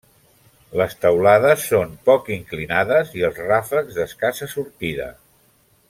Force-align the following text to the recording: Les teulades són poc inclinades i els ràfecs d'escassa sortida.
Les 0.79 0.95
teulades 1.03 1.65
són 1.73 1.93
poc 2.11 2.31
inclinades 2.37 3.13
i 3.21 3.25
els 3.31 3.39
ràfecs 3.53 3.99
d'escassa 4.01 4.49
sortida. 4.57 5.13